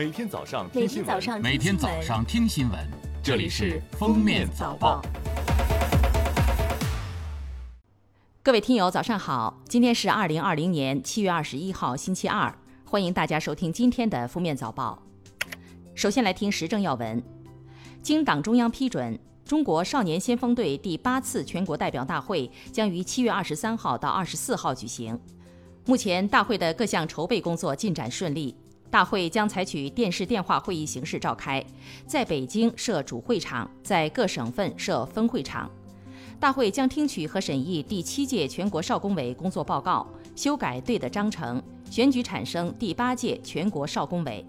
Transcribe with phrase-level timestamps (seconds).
[0.00, 2.80] 每天早上每听新闻，天早上每天早上听新闻，
[3.22, 5.02] 这里是《封面早报》。
[8.42, 9.60] 各位听友，早上好！
[9.68, 12.50] 今天是二零二零年七月二十一号，星期二，
[12.86, 15.02] 欢迎大家收听今天的《封面早报》。
[15.94, 17.22] 首先来听时政要闻。
[18.00, 25.20] 经党中央批准，中国少年先锋队第八次全国代表大会将于七月二十三号到二十四号举行。
[25.84, 28.56] 目前，大会的各项筹备工作进展顺利。
[28.90, 31.64] 大会将采取电视电话会议形式召开，
[32.06, 35.70] 在北京设主会场，在各省份设分会场。
[36.40, 44.44] 大会将听取和审议第七届全国少工委工作报告，修改队的章程，选举产生第八届全国少工委。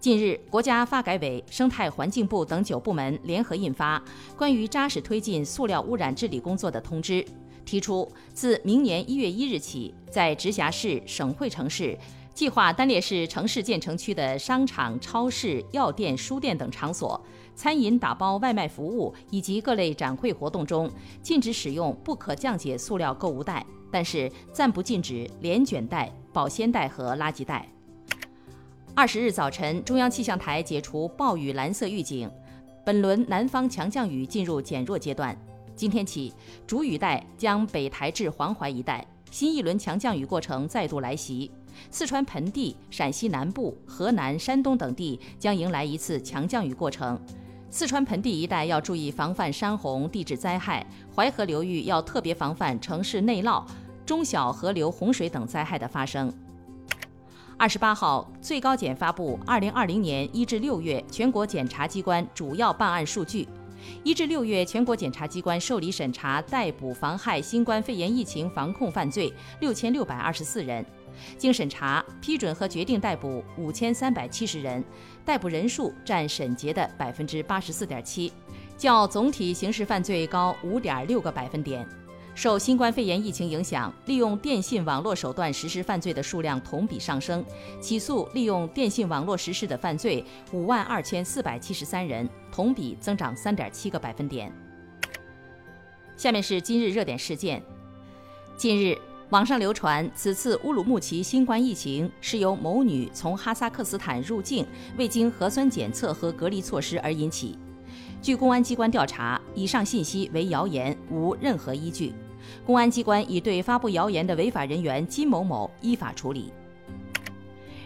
[0.00, 3.98] 近日，国家发改委、生态环境部等九部门联合印发
[4.36, 7.22] 《关于扎实推进塑料污染治理工作的通知》，
[7.64, 11.96] 提出自明年一月一日起，在直辖市、省会城市。
[12.34, 17.20] 计划单列市城市建成区的商场、超市、药店、书店等场所，
[17.54, 27.68] 餐饮打包外卖服务以及各类展会活动中，禁止使用不可降解塑料购物袋，但是暂不禁止连卷袋、保鲜袋和垃圾袋。
[28.94, 32.30] 二十日早晨，中央气象台解除暴雨蓝色预警，
[32.84, 35.36] 本轮南方强降雨进入减弱阶段。
[35.76, 36.32] 今天起，
[36.66, 41.50] 主雨带将北抬至黄淮一带，新一轮强降雨过程再度来袭。
[41.90, 47.20] 四川盆地、陕西南部、河南、山东等地将迎来一次强降雨过程。
[47.70, 50.84] 四川盆地一带要注意防范山洪、地质灾害；
[51.14, 53.64] 淮河流域要特别防范城市内涝、
[54.04, 56.32] 中小河流洪水等灾害的发生。
[57.56, 63.48] 二十八号，最高检发布二零二零年一至六月全国检察机关主要办案数据。
[64.04, 70.84] 一至六月，全国检察机关受理审查、逮捕、妨害新冠肺炎疫情防控犯罪六千六百二十四人。
[71.36, 74.82] 经审查、批准和决定逮捕五千三百七十人，
[75.24, 78.32] 逮捕人数占审结的百分之八十四点七，
[78.76, 81.86] 较总体刑事犯罪高五点六个百分点。
[82.34, 87.44] 受新冠肺炎疫情影响，利用电信网络手段实施犯罪的数量同比上升，
[87.78, 94.50] 起诉利用电信网络实施的犯罪五万二千四百七十三人，同比增长三点七个百分点。
[96.16, 97.62] 下面是今日热点事件，
[98.56, 98.96] 近日。
[99.32, 104.66] 网上流传，此次乌鲁木齐新冠疫情是由某女从哈萨克斯坦入境
[104.98, 107.56] 未经核酸检测和隔离措施而引起。
[108.20, 112.12] 据公安机关调查，以上信息为谣言，无任何依据。
[112.66, 116.52] 公安机关已对发布谣言的违法人员金某某依法处理。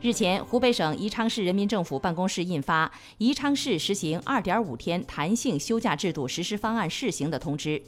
[0.00, 2.86] 日前，湖北省宜昌市人民政府办公室印发
[3.18, 7.82] 《宜昌市实行二点五天弹性休假制度实施方案（试行）》的通知。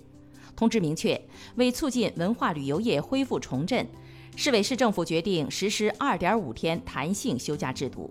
[0.57, 1.21] 通知明确，
[1.57, 3.87] 为促进文化旅游业恢复重振，
[4.37, 8.11] 市委市政府决定实施二点五天弹性休假制度。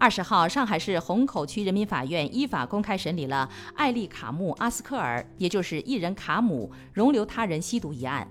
[0.00, 8.24] 二十号，上海市虹口区人民法院依法公开审理了艾丽卡姆·阿斯克尔，也就是艺人卡姆容留他人吸毒一案，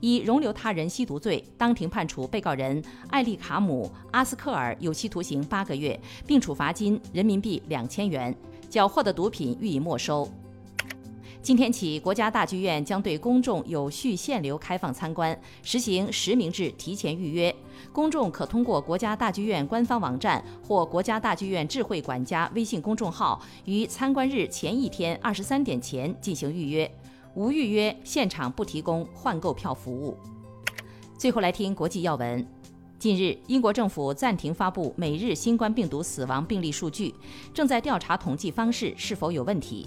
[0.00, 8.36] 以容留他人吸毒罪，当庭判处被告人艾丽卡姆·阿斯克尔有期徒刑八个月，并处罚金人民币两千元，
[8.68, 10.30] 缴获的毒品予以没收。
[11.44, 17.54] 今天起，国家大剧院将对公众有序限流开放参观，实行实名制提前预约。
[17.92, 26.90] 公众可通过国家大剧院官方网站或国家大剧院智慧管家微信公众号，于参观日前一天二十三点前进行预约。
[27.34, 30.16] 无预约，现场不提供换购票服务。
[31.18, 32.42] 最后来听国际要闻。
[32.98, 37.14] 近日，英国政府暂停发布每日新冠病毒死亡病例数据，
[37.52, 39.86] 正在调查统计方式是否有问题。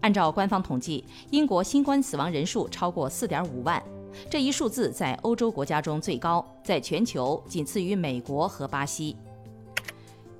[0.00, 3.82] 按照官方统计，英国新冠死亡人数超过4.5万，
[4.30, 9.16] 这一数字在欧洲国家中最高，在全球仅次于美国和巴西。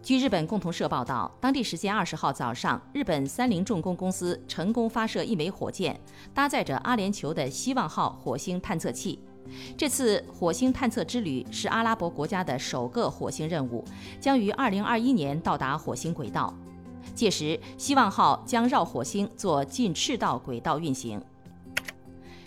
[0.03, 5.99] 据日本共同社报道，当地时间二十号早上，日本三菱重工公司成功发射一枚火箭，
[6.33, 9.19] 搭载着阿联酋的希望号火星探测器。
[9.77, 13.85] 这次火星探测之旅是阿拉伯国家的首个火星任务，
[14.21, 16.55] 将于2021年到达火星轨道。
[17.15, 21.21] 届时，希望号将绕火星做近赤道轨道运行。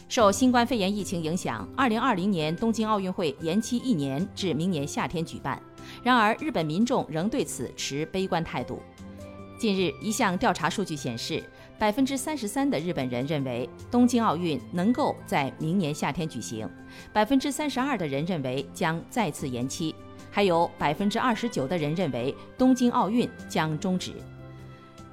[0.08, 5.62] 受新冠肺炎疫情影响，2020年东京奥运会延期一年，至明年夏天举办。
[6.04, 8.80] 然而，日本民众仍对此持悲观态度。
[9.60, 11.44] 近日，一项调查数据显示，
[11.78, 16.68] 百分之三十三的日本人认为东京奥运能够在明年夏天举行，
[17.14, 19.94] 百分之三十二的人认为将再次延期，
[20.32, 24.14] 还有百分之二十九的人认为东京奥运将终止。